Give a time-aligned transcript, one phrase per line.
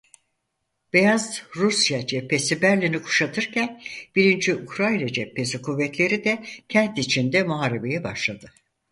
[0.93, 3.81] Beyaz Rusya Cephesi Berlin'i kuşatırken
[4.15, 8.51] birinci Ukrayna Cephesi kuvvetleri de kent içinde muharebeye başladı.